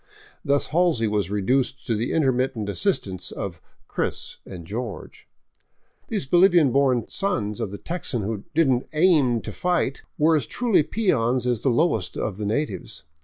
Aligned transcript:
Thus 0.43 0.69
Halsey 0.69 1.07
was 1.07 1.29
reduced 1.29 1.85
to 1.85 1.93
the 1.93 2.11
intermittent 2.11 2.69
assistance 2.69 3.29
of" 3.31 3.61
Chris" 3.87 4.37
and 4.51 4.65
George. 4.65 5.27
These 6.07 6.25
Bolivian 6.25 6.71
born 6.71 7.05
sons 7.07 7.59
of 7.61 7.69
the 7.69 7.77
Texan 7.77 8.23
who 8.23 8.43
did 8.55 8.67
n't" 8.67 8.87
aim" 8.93 9.41
to 9.43 9.51
fight 9.51 10.01
were 10.17 10.35
as 10.35 10.47
truly 10.47 10.81
peons 10.81 11.45
as 11.45 11.61
the 11.61 11.69
lowest 11.69 12.17
of 12.17 12.37
the 12.37 12.47
natives. 12.47 13.03